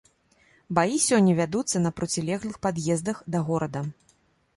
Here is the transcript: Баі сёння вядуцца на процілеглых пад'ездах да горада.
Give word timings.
Баі 0.77 0.95
сёння 1.07 1.35
вядуцца 1.39 1.81
на 1.85 1.91
процілеглых 1.99 2.57
пад'ездах 2.67 3.17
да 3.37 3.43
горада. 3.51 3.83